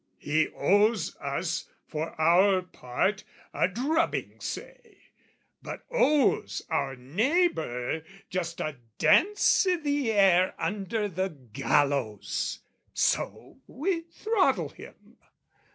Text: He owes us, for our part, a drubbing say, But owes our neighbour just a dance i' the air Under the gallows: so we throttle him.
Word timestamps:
He 0.17 0.47
owes 0.55 1.15
us, 1.17 1.69
for 1.87 2.19
our 2.19 2.63
part, 2.63 3.23
a 3.53 3.67
drubbing 3.67 4.39
say, 4.39 4.97
But 5.61 5.83
owes 5.91 6.63
our 6.71 6.95
neighbour 6.95 8.01
just 8.31 8.59
a 8.61 8.77
dance 8.97 9.67
i' 9.69 9.75
the 9.75 10.11
air 10.11 10.55
Under 10.57 11.07
the 11.07 11.29
gallows: 11.29 12.61
so 12.95 13.59
we 13.67 14.01
throttle 14.01 14.69
him. 14.69 15.17